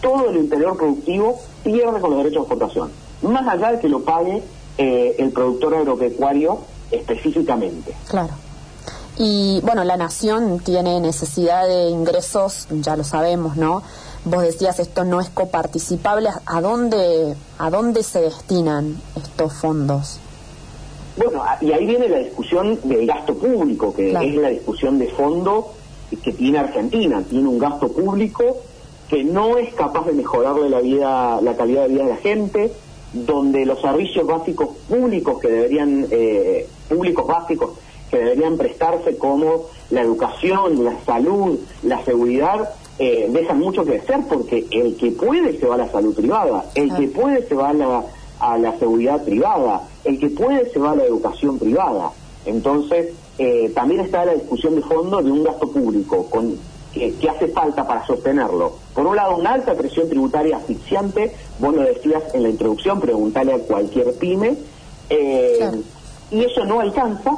Todo 0.00 0.30
el 0.30 0.36
interior 0.36 0.76
productivo 0.76 1.40
pierde 1.64 2.00
con 2.00 2.10
los 2.10 2.18
derechos 2.18 2.46
de 2.48 2.54
exportación, 2.54 2.90
más 3.22 3.48
allá 3.48 3.72
de 3.72 3.80
que 3.80 3.88
lo 3.88 4.00
pague 4.02 4.42
eh, 4.78 5.16
el 5.18 5.30
productor 5.30 5.74
agropecuario 5.74 6.60
específicamente. 6.90 7.94
Claro. 8.08 8.34
Y 9.18 9.60
bueno, 9.62 9.82
la 9.84 9.96
nación 9.96 10.60
tiene 10.60 11.00
necesidad 11.00 11.66
de 11.66 11.88
ingresos, 11.88 12.68
ya 12.70 12.96
lo 12.96 13.04
sabemos, 13.04 13.56
¿no? 13.56 13.82
Vos 14.24 14.42
decías 14.42 14.78
esto 14.78 15.04
no 15.04 15.20
es 15.20 15.30
coparticipable. 15.30 16.28
¿A 16.44 16.60
dónde, 16.60 17.34
a 17.58 17.70
dónde 17.70 18.02
se 18.02 18.20
destinan 18.20 18.96
estos 19.16 19.54
fondos? 19.54 20.18
Bueno, 21.16 21.42
y 21.62 21.72
ahí 21.72 21.86
viene 21.86 22.08
la 22.08 22.18
discusión 22.18 22.78
del 22.84 23.06
gasto 23.06 23.34
público, 23.34 23.94
que 23.94 24.10
es 24.10 24.34
la 24.34 24.48
discusión 24.50 24.98
de 24.98 25.08
fondo 25.08 25.72
que 26.22 26.32
tiene 26.32 26.58
Argentina. 26.58 27.22
Tiene 27.28 27.48
un 27.48 27.58
gasto 27.58 27.88
público 27.88 28.58
que 29.08 29.24
no 29.24 29.56
es 29.56 29.72
capaz 29.74 30.04
de 30.06 30.12
mejorarle 30.12 30.68
la 30.68 30.80
vida, 30.80 31.40
la 31.40 31.56
calidad 31.56 31.82
de 31.82 31.88
vida 31.88 32.02
de 32.04 32.10
la 32.10 32.16
gente, 32.16 32.72
donde 33.24 33.64
los 33.64 33.80
servicios 33.80 34.26
básicos 34.26 34.68
públicos 34.88 35.40
que 35.40 35.48
deberían, 35.48 36.06
eh, 36.10 36.66
públicos 36.88 37.26
básicos 37.26 37.70
que 38.10 38.18
deberían 38.18 38.56
prestarse 38.56 39.16
como 39.16 39.66
la 39.90 40.02
educación, 40.02 40.84
la 40.84 40.98
salud, 41.04 41.58
la 41.82 42.04
seguridad, 42.04 42.70
eh, 42.98 43.28
dejan 43.30 43.58
mucho 43.58 43.84
que 43.84 43.98
hacer 43.98 44.20
porque 44.28 44.66
el 44.70 44.96
que 44.96 45.10
puede 45.12 45.58
se 45.58 45.66
va 45.66 45.74
a 45.74 45.78
la 45.78 45.90
salud 45.90 46.14
privada, 46.14 46.64
el 46.74 46.94
que 46.94 47.08
puede 47.08 47.46
se 47.46 47.54
va 47.54 47.70
a 47.70 47.74
la, 47.74 48.04
a 48.40 48.58
la 48.58 48.78
seguridad 48.78 49.22
privada, 49.24 49.82
el 50.04 50.18
que 50.18 50.30
puede 50.30 50.70
se 50.70 50.78
va 50.78 50.92
a 50.92 50.96
la 50.96 51.04
educación 51.04 51.58
privada. 51.58 52.10
Entonces, 52.46 53.12
eh, 53.38 53.70
también 53.74 54.00
está 54.00 54.24
la 54.24 54.34
discusión 54.34 54.76
de 54.76 54.82
fondo 54.82 55.20
de 55.20 55.30
un 55.30 55.44
gasto 55.44 55.68
público 55.70 56.26
con 56.30 56.56
que, 56.92 57.28
hace 57.28 57.48
falta 57.48 57.86
para 57.86 58.06
sostenerlo. 58.06 58.74
Por 58.96 59.06
un 59.06 59.14
lado, 59.14 59.36
una 59.36 59.52
alta 59.52 59.74
presión 59.74 60.08
tributaria 60.08 60.56
asfixiante, 60.56 61.30
vos 61.58 61.74
lo 61.74 61.82
decías 61.82 62.22
en 62.32 62.44
la 62.44 62.48
introducción, 62.48 62.98
preguntarle 62.98 63.52
a 63.52 63.58
cualquier 63.58 64.14
pyme, 64.14 64.56
eh, 65.10 65.70
y 66.30 66.42
eso 66.42 66.64
no 66.64 66.80
alcanza. 66.80 67.36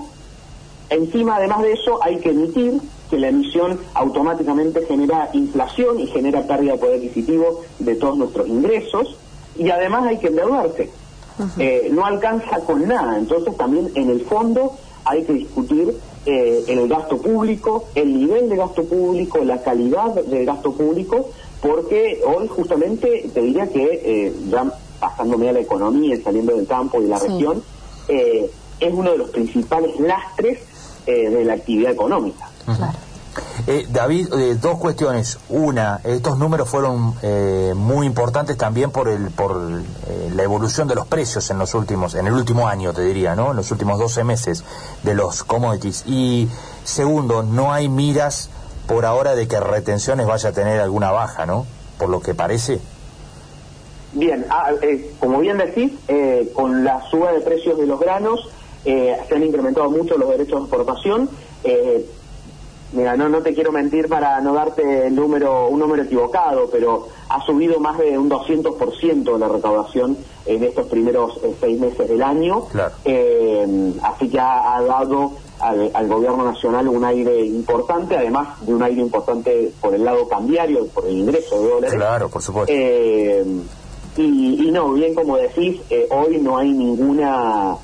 Encima, 0.88 1.34
además 1.34 1.62
de 1.62 1.72
eso, 1.72 1.98
hay 2.00 2.18
que 2.18 2.30
emitir 2.30 2.80
que 3.10 3.18
la 3.18 3.28
emisión 3.28 3.80
automáticamente 3.94 4.86
genera 4.86 5.30
inflación 5.32 5.98
y 5.98 6.06
genera 6.06 6.46
pérdida 6.46 6.74
de 6.74 6.78
poder 6.78 6.94
adquisitivo 7.00 7.62
de 7.80 7.96
todos 7.96 8.16
nuestros 8.16 8.46
ingresos, 8.46 9.16
y 9.56 9.68
además 9.70 10.06
hay 10.06 10.18
que 10.18 10.28
endeudarse. 10.28 10.90
Eh, 11.58 11.88
no 11.90 12.04
alcanza 12.04 12.60
con 12.60 12.86
nada, 12.86 13.18
entonces 13.18 13.56
también 13.56 13.90
en 13.96 14.10
el 14.10 14.20
fondo 14.24 14.76
hay 15.04 15.24
que 15.24 15.32
discutir 15.32 15.92
eh, 16.26 16.64
el 16.68 16.88
gasto 16.88 17.16
público, 17.18 17.86
el 17.94 18.18
nivel 18.18 18.48
de 18.48 18.56
gasto 18.56 18.84
público, 18.84 19.38
la 19.38 19.62
calidad 19.62 20.14
del 20.14 20.44
gasto 20.44 20.72
público, 20.72 21.30
porque 21.60 22.22
hoy 22.24 22.48
justamente 22.48 23.30
te 23.32 23.40
diría 23.40 23.68
que, 23.68 24.00
eh, 24.04 24.32
ya 24.48 24.72
pasándome 25.00 25.48
a 25.48 25.52
la 25.52 25.60
economía 25.60 26.16
y 26.16 26.22
saliendo 26.22 26.54
del 26.54 26.66
campo 26.66 27.00
y 27.00 27.04
de 27.04 27.08
la 27.08 27.18
región, 27.18 27.62
eh, 28.08 28.50
es 28.80 28.92
uno 28.92 29.12
de 29.12 29.18
los 29.18 29.30
principales 29.30 29.98
lastres 30.00 30.60
eh, 31.06 31.30
de 31.30 31.44
la 31.44 31.54
actividad 31.54 31.92
económica. 31.92 32.48
Eh, 33.66 33.86
David, 33.90 34.32
eh, 34.34 34.58
dos 34.60 34.78
cuestiones. 34.78 35.38
Una, 35.48 36.00
estos 36.04 36.38
números 36.38 36.68
fueron 36.68 37.14
eh, 37.22 37.74
muy 37.76 38.06
importantes 38.06 38.56
también 38.56 38.90
por 38.90 39.08
el 39.08 39.30
por 39.30 39.60
la 40.34 40.42
evolución 40.42 40.88
de 40.88 40.94
los 40.94 41.06
precios 41.06 41.50
en 41.50 41.58
los 41.58 41.74
últimos, 41.74 42.14
en 42.14 42.26
el 42.26 42.32
último 42.32 42.66
año, 42.66 42.92
te 42.92 43.02
diría, 43.02 43.34
¿no? 43.34 43.50
En 43.50 43.56
los 43.56 43.70
últimos 43.70 43.98
12 43.98 44.24
meses 44.24 44.64
de 45.02 45.14
los 45.14 45.44
commodities. 45.44 46.04
Y 46.06 46.48
segundo, 46.84 47.42
no 47.42 47.72
hay 47.72 47.88
miras 47.88 48.50
por 48.88 49.06
ahora 49.06 49.36
de 49.36 49.46
que 49.46 49.60
retenciones 49.60 50.26
vaya 50.26 50.48
a 50.48 50.52
tener 50.52 50.80
alguna 50.80 51.12
baja, 51.12 51.46
¿no? 51.46 51.66
Por 51.98 52.08
lo 52.08 52.20
que 52.20 52.34
parece. 52.34 52.80
Bien, 54.12 54.44
ah, 54.50 54.70
como 55.20 55.38
bien 55.38 55.58
decís, 55.58 55.92
con 56.54 56.82
la 56.82 57.02
suba 57.10 57.32
de 57.32 57.40
precios 57.40 57.78
de 57.78 57.86
los 57.86 58.00
granos 58.00 58.48
se 58.82 59.34
han 59.34 59.44
incrementado 59.44 59.90
mucho 59.90 60.16
los 60.16 60.30
derechos 60.30 60.60
de 60.60 60.64
exportación. 60.64 61.28
Mira, 62.90 63.16
no, 63.18 63.28
no 63.28 63.42
te 63.42 63.52
quiero 63.52 63.70
mentir 63.70 64.08
para 64.08 64.40
no 64.40 64.54
darte 64.54 65.08
el 65.08 65.14
número, 65.14 65.68
un 65.68 65.78
número 65.78 66.04
equivocado, 66.04 66.70
pero 66.72 67.08
ha 67.28 67.44
subido 67.44 67.80
más 67.80 67.98
de 67.98 68.16
un 68.16 68.30
200% 68.30 69.38
la 69.38 69.48
recaudación 69.48 70.16
en 70.46 70.64
estos 70.64 70.86
primeros 70.86 71.38
eh, 71.44 71.54
seis 71.60 71.78
meses 71.78 72.08
del 72.08 72.22
año. 72.22 72.64
Eh, 73.04 73.92
así 74.02 74.30
que 74.30 74.40
ha, 74.40 74.80
dado 74.80 75.32
al, 75.68 76.08
gobierno 76.08 76.44
nacional 76.44 76.88
un 76.88 77.04
aire 77.04 77.44
importante, 77.44 78.16
además 78.16 78.60
de 78.66 78.74
un 78.74 78.82
aire 78.82 79.00
importante 79.00 79.72
por 79.80 79.94
el 79.94 80.04
lado 80.04 80.28
cambiario, 80.28 80.86
por 80.88 81.06
el 81.06 81.18
ingreso 81.18 81.60
de 81.60 81.68
dólares. 81.68 81.94
Claro, 81.94 82.28
por 82.28 82.42
supuesto. 82.42 82.72
Eh, 82.74 83.44
y, 84.16 84.66
y, 84.68 84.70
no, 84.70 84.92
bien 84.92 85.14
como 85.14 85.36
decís, 85.36 85.80
hoy 86.10 86.38
no 86.38 86.58
hay 86.58 86.72
ninguna, 86.72 87.76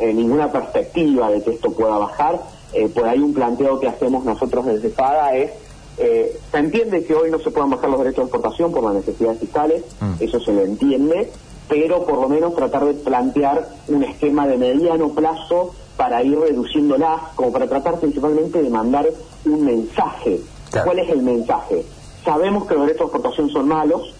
ninguna 0.00 0.50
perspectiva 0.50 1.30
de 1.30 1.42
que 1.42 1.50
esto 1.50 1.70
pueda 1.72 1.98
bajar 1.98 2.40
eh, 2.72 2.88
por 2.88 3.06
ahí 3.06 3.18
un 3.18 3.34
planteo 3.34 3.78
que 3.78 3.88
hacemos 3.88 4.24
nosotros 4.24 4.64
desde 4.64 4.88
FADA 4.88 5.34
es, 5.36 5.50
eh, 5.98 6.38
se 6.50 6.58
entiende 6.58 7.04
que 7.04 7.14
hoy 7.14 7.30
no 7.30 7.38
se 7.38 7.50
puedan 7.50 7.68
bajar 7.70 7.90
los 7.90 7.98
derechos 7.98 8.24
de 8.24 8.30
exportación 8.30 8.72
por 8.72 8.82
las 8.84 8.94
necesidades 8.94 9.40
fiscales, 9.40 9.84
mm. 10.00 10.12
eso 10.20 10.40
se 10.40 10.52
lo 10.52 10.62
entiende, 10.62 11.30
pero 11.68 12.06
por 12.06 12.18
lo 12.18 12.28
menos 12.30 12.54
tratar 12.54 12.86
de 12.86 12.94
plantear 12.94 13.68
un 13.88 14.04
esquema 14.04 14.46
de 14.46 14.56
mediano 14.56 15.10
plazo 15.10 15.74
para 15.96 16.22
ir 16.22 16.38
reduciéndolas, 16.38 17.20
como 17.34 17.52
para 17.52 17.68
tratar 17.68 17.98
principalmente 17.98 18.62
de 18.62 18.70
mandar 18.70 19.06
un 19.44 19.64
mensaje. 19.64 20.40
¿Cuál 20.84 20.98
es 20.98 21.10
el 21.10 21.22
mensaje? 21.22 21.84
Sabemos 22.24 22.66
que 22.66 22.74
los 22.74 22.86
derechos 22.86 23.10
de 23.10 23.16
exportación 23.16 23.50
son 23.50 23.68
malos, 23.68 24.14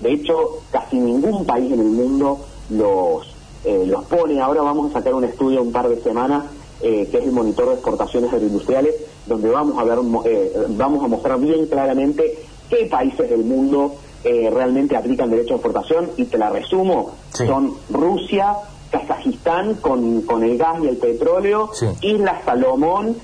de 0.00 0.12
hecho 0.12 0.62
casi 0.70 0.96
ningún 0.96 1.44
país 1.44 1.72
en 1.72 1.80
el 1.80 1.86
mundo 1.86 2.40
los, 2.70 3.26
eh, 3.64 3.84
los 3.86 4.04
pone, 4.06 4.40
ahora 4.40 4.62
vamos 4.62 4.90
a 4.90 4.98
sacar 4.98 5.14
un 5.14 5.24
estudio 5.24 5.62
un 5.62 5.70
par 5.70 5.88
de 5.88 6.00
semanas 6.02 6.44
eh, 6.86 7.08
que 7.10 7.18
es 7.18 7.24
el 7.24 7.32
monitor 7.32 7.68
de 7.68 7.74
exportaciones 7.74 8.32
agroindustriales, 8.32 8.94
donde 9.26 9.48
vamos 9.48 9.78
a 9.78 9.84
ver, 9.84 9.98
eh, 10.26 10.52
vamos 10.70 11.02
a 11.02 11.08
mostrar 11.08 11.38
bien 11.38 11.66
claramente 11.66 12.38
qué 12.68 12.86
países 12.86 13.30
del 13.30 13.44
mundo 13.44 13.94
eh, 14.22 14.50
realmente 14.52 14.96
aplican 14.96 15.30
derecho 15.30 15.50
de 15.50 15.54
exportación. 15.54 16.10
Y 16.16 16.24
te 16.24 16.36
la 16.36 16.50
resumo, 16.50 17.12
son 17.32 17.74
Rusia, 17.88 18.54
Kazajistán 18.94 19.74
con, 19.74 20.22
con 20.22 20.42
el 20.42 20.56
gas 20.56 20.76
y 20.82 20.88
el 20.88 20.96
petróleo, 20.96 21.70
Islas 22.00 22.44
Salomón, 22.44 23.16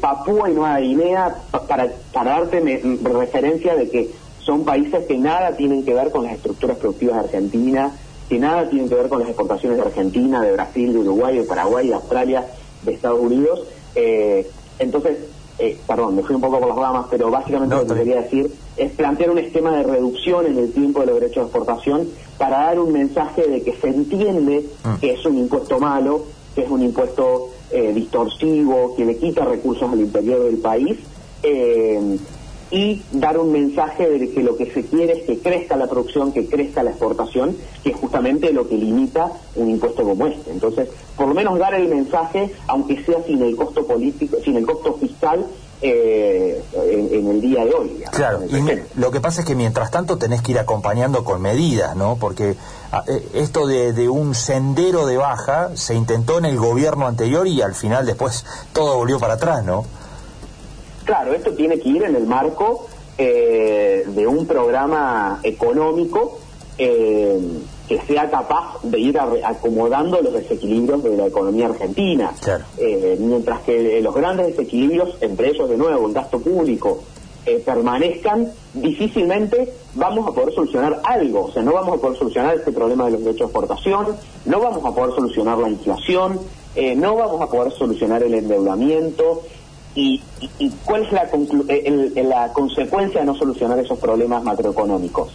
Papúa 0.00 0.50
y 0.50 0.54
Nueva 0.54 0.78
Guinea, 0.78 1.36
para, 1.68 1.88
para 2.12 2.30
darte 2.30 2.60
referencia 3.02 3.74
de 3.74 3.88
que 3.90 4.10
son 4.48 4.64
países 4.64 5.06
que 5.06 5.18
nada 5.18 5.56
tienen 5.56 5.84
que 5.84 5.92
ver 5.92 6.10
con 6.10 6.24
las 6.24 6.32
estructuras 6.32 6.78
productivas 6.78 7.16
de 7.16 7.20
Argentina, 7.24 7.92
que 8.28 8.38
nada 8.38 8.68
tienen 8.68 8.88
que 8.88 8.94
ver 8.94 9.08
con 9.08 9.20
las 9.20 9.28
exportaciones 9.28 9.78
de 9.78 9.84
Argentina, 9.84 10.40
de 10.40 10.52
Brasil, 10.52 10.92
de 10.92 10.98
Uruguay, 10.98 11.36
de 11.36 11.44
Paraguay, 11.44 11.88
de 11.88 11.94
Australia, 11.94 12.46
de 12.82 12.92
Estados 12.94 13.20
Unidos. 13.20 13.64
Eh, 13.94 14.48
entonces, 14.78 15.18
eh, 15.58 15.78
perdón, 15.86 16.16
me 16.16 16.22
fui 16.22 16.34
un 16.34 16.40
poco 16.40 16.60
por 16.60 16.68
las 16.68 16.78
ramas, 16.78 17.06
pero 17.10 17.30
básicamente 17.30 17.74
lo 17.74 17.86
que 17.86 17.94
quería 17.94 18.22
decir 18.22 18.50
es 18.78 18.92
plantear 18.92 19.30
un 19.30 19.38
esquema 19.38 19.76
de 19.76 19.82
reducción 19.82 20.46
en 20.46 20.58
el 20.58 20.72
tiempo 20.72 21.00
de 21.00 21.06
los 21.06 21.14
derechos 21.16 21.36
de 21.36 21.42
exportación 21.42 22.08
para 22.38 22.58
dar 22.60 22.78
un 22.78 22.92
mensaje 22.92 23.46
de 23.46 23.62
que 23.62 23.74
se 23.74 23.88
entiende 23.88 24.64
mm. 24.84 25.00
que 25.00 25.12
es 25.12 25.24
un 25.26 25.38
impuesto 25.38 25.78
malo, 25.78 26.24
que 26.54 26.62
es 26.62 26.70
un 26.70 26.82
impuesto 26.82 27.50
eh, 27.70 27.92
distorsivo, 27.92 28.94
que 28.96 29.04
le 29.04 29.16
quita 29.16 29.44
recursos 29.44 29.90
al 29.92 30.00
interior 30.00 30.44
del 30.44 30.58
país, 30.58 30.98
y 32.70 33.02
dar 33.12 33.38
un 33.38 33.52
mensaje 33.52 34.08
de 34.08 34.30
que 34.30 34.42
lo 34.42 34.56
que 34.56 34.70
se 34.70 34.84
quiere 34.84 35.14
es 35.14 35.22
que 35.24 35.38
crezca 35.38 35.76
la 35.76 35.88
producción, 35.88 36.32
que 36.32 36.46
crezca 36.46 36.82
la 36.82 36.90
exportación, 36.90 37.56
que 37.82 37.90
es 37.90 37.96
justamente 37.96 38.52
lo 38.52 38.68
que 38.68 38.76
limita 38.76 39.32
un 39.54 39.70
impuesto 39.70 40.02
como 40.02 40.26
este. 40.26 40.50
Entonces, 40.50 40.88
por 41.16 41.28
lo 41.28 41.34
menos 41.34 41.58
dar 41.58 41.74
el 41.74 41.88
mensaje, 41.88 42.50
aunque 42.66 43.02
sea 43.04 43.22
sin 43.22 43.42
el 43.42 43.56
costo 43.56 43.86
político, 43.86 44.36
sin 44.44 44.56
el 44.56 44.66
costo 44.66 44.94
fiscal 44.94 45.46
eh, 45.80 46.62
en, 46.74 47.28
el 47.28 47.40
día 47.40 47.64
de 47.64 47.72
hoy. 47.72 48.04
claro, 48.10 48.44
y 48.44 48.98
lo 48.98 49.10
que 49.10 49.20
pasa 49.20 49.42
es 49.42 49.46
que 49.46 49.54
mientras 49.54 49.90
tanto 49.90 50.18
tenés 50.18 50.42
que 50.42 50.52
ir 50.52 50.58
acompañando 50.58 51.24
con 51.24 51.40
medidas, 51.40 51.94
¿no? 51.96 52.16
Porque 52.16 52.56
ah, 52.92 53.04
eh, 53.06 53.28
esto 53.34 53.66
de, 53.66 53.92
de, 53.92 54.08
un 54.08 54.34
sendero 54.34 55.06
de 55.06 55.16
baja 55.16 55.70
se 55.74 55.94
intentó 55.94 56.38
en 56.38 56.46
el 56.46 56.58
gobierno 56.58 57.06
anterior 57.06 57.46
y 57.46 57.62
al 57.62 57.74
final 57.74 58.06
después 58.06 58.44
todo 58.72 58.96
volvió 58.96 59.18
para 59.18 59.34
atrás, 59.34 59.64
¿no? 59.64 59.84
Claro, 61.04 61.32
esto 61.32 61.52
tiene 61.52 61.78
que 61.78 61.88
ir 61.88 62.02
en 62.02 62.16
el 62.16 62.26
marco 62.26 62.86
eh, 63.16 64.04
de 64.06 64.26
un 64.26 64.46
programa 64.46 65.40
económico 65.42 66.38
eh, 66.76 67.40
que 67.88 68.00
sea 68.02 68.30
capaz 68.30 68.82
de 68.82 68.98
ir 68.98 69.18
acomodando 69.18 70.20
los 70.20 70.32
desequilibrios 70.32 71.02
de 71.02 71.16
la 71.16 71.26
economía 71.26 71.66
argentina. 71.66 72.32
Eh, 72.76 73.16
mientras 73.18 73.60
que 73.62 74.00
los 74.02 74.14
grandes 74.14 74.48
desequilibrios, 74.48 75.16
entre 75.20 75.48
ellos 75.48 75.68
de 75.68 75.76
nuevo 75.76 76.06
el 76.06 76.12
gasto 76.12 76.38
público, 76.40 77.02
permanezcan, 77.64 78.52
difícilmente 78.74 79.72
vamos 79.94 80.28
a 80.28 80.32
poder 80.32 80.54
solucionar 80.54 81.00
algo. 81.02 81.46
O 81.46 81.50
sea, 81.50 81.62
no 81.62 81.72
vamos 81.72 81.96
a 81.96 82.00
poder 82.00 82.18
solucionar 82.18 82.54
este 82.54 82.72
problema 82.72 83.06
de 83.06 83.12
los 83.12 83.20
derechos 83.20 83.38
de 83.38 83.44
exportación, 83.58 84.06
no 84.44 84.60
vamos 84.60 84.84
a 84.84 84.94
poder 84.94 85.14
solucionar 85.14 85.56
la 85.56 85.70
inflación, 85.70 86.40
no 86.96 87.16
vamos 87.16 87.40
a 87.40 87.46
poder 87.46 87.72
solucionar 87.72 88.22
el 88.22 88.34
endeudamiento 88.34 89.44
y, 89.94 90.20
cuál 90.84 91.04
es 91.04 91.12
la, 91.12 91.28
eh, 91.68 92.24
la 92.24 92.52
consecuencia 92.52 93.20
de 93.20 93.26
no 93.26 93.34
solucionar 93.34 93.78
esos 93.78 93.98
problemas 93.98 94.42
macroeconómicos. 94.44 95.32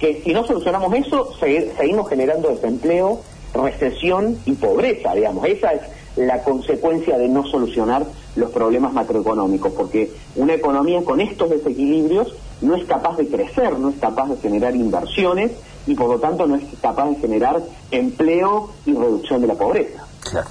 Que 0.00 0.22
si 0.24 0.32
no 0.32 0.46
solucionamos 0.46 0.92
eso, 0.94 1.32
seguimos 1.38 2.08
generando 2.08 2.48
desempleo, 2.48 3.20
recesión 3.54 4.38
y 4.46 4.52
pobreza, 4.54 5.14
digamos. 5.14 5.44
Esa 5.44 5.72
es 5.72 5.82
la 6.16 6.42
consecuencia 6.42 7.18
de 7.18 7.28
no 7.28 7.46
solucionar 7.46 8.04
los 8.36 8.50
problemas 8.50 8.92
macroeconómicos, 8.92 9.72
porque 9.72 10.10
una 10.36 10.54
economía 10.54 11.04
con 11.04 11.20
estos 11.20 11.50
desequilibrios 11.50 12.34
no 12.60 12.76
es 12.76 12.84
capaz 12.84 13.16
de 13.16 13.28
crecer, 13.28 13.78
no 13.78 13.90
es 13.90 13.96
capaz 14.00 14.28
de 14.28 14.36
generar 14.36 14.74
inversiones 14.74 15.52
y 15.86 15.94
por 15.94 16.08
lo 16.08 16.18
tanto 16.18 16.46
no 16.46 16.56
es 16.56 16.64
capaz 16.80 17.08
de 17.10 17.16
generar 17.16 17.60
empleo 17.90 18.70
y 18.86 18.94
reducción 18.94 19.40
de 19.40 19.46
la 19.46 19.54
pobreza. 19.54 20.04
Claro. 20.30 20.48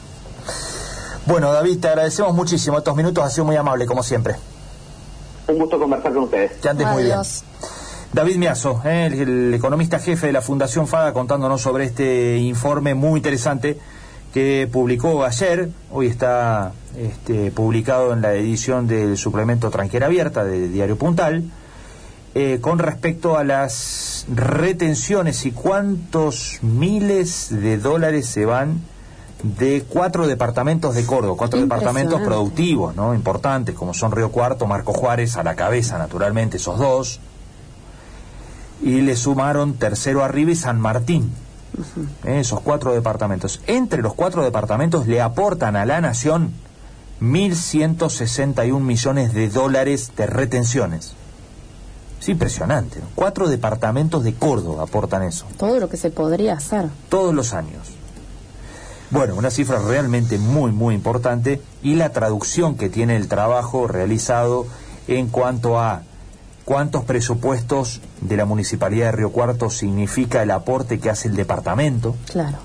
Bueno, 1.26 1.54
David, 1.54 1.80
te 1.80 1.88
agradecemos 1.88 2.34
muchísimo. 2.34 2.78
Estos 2.80 2.96
minutos 2.96 3.24
ha 3.24 3.30
sido 3.30 3.46
muy 3.46 3.56
amable, 3.56 3.86
como 3.86 4.02
siempre. 4.02 4.36
Un 5.48 5.60
gusto 5.60 5.78
conversar 5.78 6.14
con 6.14 6.24
ustedes. 6.24 6.54
Que 6.54 6.70
andes 6.70 6.88
muy 6.88 7.04
bien. 7.04 7.18
David 8.12 8.38
Miazo, 8.38 8.82
eh, 8.86 9.08
el, 9.12 9.54
economista 9.54 10.00
jefe 10.00 10.28
de 10.28 10.34
la 10.34 10.42
Fundación 10.42 10.88
FADA, 10.88 11.14
contándonos 11.14 11.62
sobre 11.62 11.86
este 11.86 12.38
informe 12.38 12.96
muy 12.96 13.20
interesante 13.20 13.78
que 14.34 14.68
publicó 14.72 15.24
ayer, 15.24 15.70
hoy 15.92 16.08
está 16.08 16.72
este, 16.98 17.52
publicado 17.52 18.14
en 18.14 18.22
la 18.22 18.34
edición 18.34 18.88
del 18.88 19.16
suplemento 19.16 19.70
Tranquera 19.70 20.08
Abierta 20.08 20.44
de 20.44 20.70
Diario 20.70 20.98
Puntal, 20.98 21.44
eh, 22.34 22.58
con 22.62 22.80
respecto 22.80 23.38
a 23.38 23.44
las 23.44 24.26
retenciones 24.34 25.46
y 25.46 25.52
cuántos 25.52 26.60
miles 26.64 27.48
de 27.50 27.78
dólares 27.78 28.26
se 28.28 28.46
van 28.46 28.82
de 29.44 29.84
cuatro 29.88 30.28
departamentos 30.28 30.96
de 30.96 31.06
Córdoba, 31.06 31.36
cuatro 31.38 31.60
departamentos 31.60 32.22
productivos, 32.22 32.96
¿no? 32.96 33.14
Importantes, 33.14 33.76
como 33.76 33.94
son 33.94 34.12
Río 34.12 34.32
Cuarto, 34.32 34.66
Marco 34.66 34.94
Juárez, 34.94 35.38
a 35.38 35.44
la 35.44 35.56
cabeza, 35.56 35.98
naturalmente, 35.98 36.58
esos 36.58 36.78
dos. 36.78 37.20
Y 38.82 39.02
le 39.02 39.16
sumaron 39.16 39.74
Tercero 39.74 40.24
Arriba 40.24 40.52
y 40.52 40.56
San 40.56 40.80
Martín. 40.80 41.32
¿eh? 42.24 42.40
Esos 42.40 42.62
cuatro 42.62 42.94
departamentos. 42.94 43.62
Entre 43.68 44.02
los 44.02 44.14
cuatro 44.14 44.44
departamentos 44.44 45.08
le 45.08 45.22
aportan 45.22 45.76
a 45.76 45.86
la 45.86 46.02
nación 46.02 46.54
1.161 47.22 48.80
millones 48.80 49.34
de 49.34 49.50
dólares 49.50 50.12
de 50.16 50.26
retenciones. 50.26 51.14
Es 52.20 52.30
impresionante. 52.30 53.00
Cuatro 53.16 53.48
departamentos 53.48 54.24
de 54.24 54.34
Córdoba 54.34 54.84
aportan 54.84 55.24
eso. 55.24 55.46
Todo 55.58 55.80
lo 55.80 55.90
que 55.90 55.98
se 55.98 56.12
podría 56.12 56.54
hacer. 56.54 56.90
Todos 57.10 57.34
los 57.34 57.54
años. 57.54 57.88
Bueno, 59.12 59.36
una 59.36 59.50
cifra 59.50 59.80
realmente 59.80 60.38
muy, 60.38 60.72
muy 60.72 60.96
importante 60.96 61.62
y 61.82 61.96
la 61.96 62.10
traducción 62.10 62.76
que 62.76 62.90
tiene 62.90 63.16
el 63.16 63.28
trabajo 63.28 63.88
realizado 63.88 64.68
en 65.08 65.30
cuanto 65.30 65.80
a 65.80 66.04
cuántos 66.70 67.04
presupuestos 67.04 68.00
de 68.22 68.38
la 68.38 68.46
Municipalidad 68.46 69.08
de 69.08 69.12
Río 69.14 69.32
Cuarto 69.32 69.72
significa 69.72 70.44
el 70.44 70.52
aporte 70.52 71.00
que 71.00 71.10
hace 71.10 71.28
el 71.28 71.36
departamento. 71.36 72.16
Claro. 72.32 72.60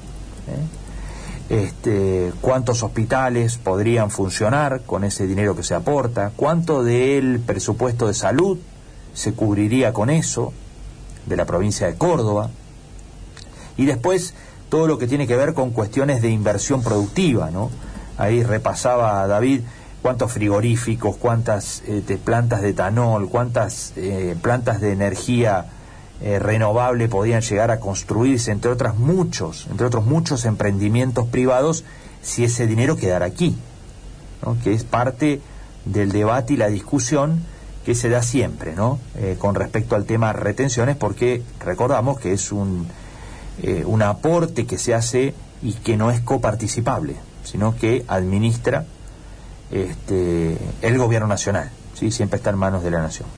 ¿Eh? 1.49 1.65
Este, 1.65 2.31
cuántos 2.43 2.83
hospitales 2.83 3.57
podrían 3.57 4.11
funcionar 4.11 4.83
con 4.83 5.05
ese 5.05 5.27
dinero 5.27 5.57
que 5.57 5.63
se 5.63 5.75
aporta, 5.75 6.33
cuánto 6.37 6.85
del 6.85 7.41
presupuesto 7.41 8.07
de 8.07 8.13
salud 8.13 8.59
se 9.15 9.33
cubriría 9.33 9.95
con 9.95 10.11
eso 10.11 10.53
de 11.25 11.39
la 11.39 11.47
provincia 11.47 11.87
de 11.87 11.95
Córdoba. 11.95 12.51
Y 13.79 13.87
después 13.87 14.35
todo 14.69 14.87
lo 14.87 14.99
que 14.99 15.07
tiene 15.07 15.27
que 15.27 15.37
ver 15.37 15.55
con 15.55 15.71
cuestiones 15.71 16.21
de 16.21 16.29
inversión 16.29 16.83
productiva, 16.83 17.51
¿no? 17.51 17.71
Ahí 18.19 18.43
repasaba 18.43 19.27
David 19.27 19.63
cuántos 20.05 20.33
frigoríficos, 20.33 21.17
cuántas 21.17 21.83
este, 21.87 22.19
plantas 22.19 22.61
de 22.61 22.69
etanol, 22.69 23.31
cuántas 23.31 23.95
eh, 23.97 24.37
plantas 24.43 24.83
de 24.83 24.93
energía 24.93 25.65
eh, 26.21 26.39
renovable 26.39 27.09
podían 27.09 27.41
llegar 27.41 27.71
a 27.71 27.81
construirse, 27.81 28.51
entre 28.51 28.71
otras 28.71 28.99
muchos, 28.99 29.67
entre 29.71 29.87
otros 29.87 30.05
muchos 30.05 30.45
emprendimientos 30.45 31.27
privados, 31.29 31.85
si 32.21 32.45
ese 32.45 32.67
dinero 32.67 32.97
quedara 32.97 33.25
aquí, 33.25 33.57
que 34.63 34.75
es 34.75 34.85
parte 34.85 35.41
del 35.87 36.13
debate 36.13 36.53
y 36.53 36.57
la 36.59 36.69
discusión 36.69 37.41
que 37.87 37.95
se 37.95 38.11
da 38.11 38.23
siempre, 38.23 38.75
¿no? 38.75 38.99
Eh, 39.17 39.37
con 39.39 39.55
respecto 39.55 39.97
al 39.97 40.05
tema 40.05 40.35
retenciones, 40.35 40.97
porque 40.97 41.43
recordamos 41.61 42.21
que 42.21 42.35
es 42.35 42.53
un 42.53 42.89
un 43.87 44.03
aporte 44.03 44.67
que 44.67 44.79
se 44.79 44.95
hace 44.95 45.33
y 45.63 45.75
que 45.75 45.97
no 45.97 46.11
es 46.11 46.21
coparticipable, 46.21 47.15
sino 47.45 47.77
que 47.77 48.05
administra 48.09 48.85
este, 49.75 50.57
el 50.83 50.99
gobierno 50.99 51.27
nacional, 51.27 51.71
¿sí? 51.95 52.11
siempre 52.11 52.37
está 52.37 52.51
en 52.51 52.57
manos 52.57 52.85
de 52.85 52.91
la 52.91 53.03
nación. 53.03 53.29